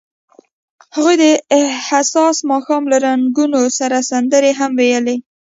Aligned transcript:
هغوی 0.95 1.15
د 1.23 1.25
حساس 1.87 2.37
ماښام 2.51 2.83
له 2.91 2.97
رنګونو 3.05 3.61
سره 3.79 3.97
سندرې 4.09 4.51
هم 4.59 4.71
ویلې. 4.79 5.17